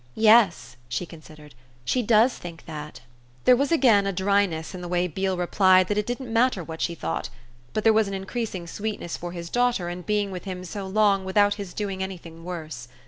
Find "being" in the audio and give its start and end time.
10.01-10.31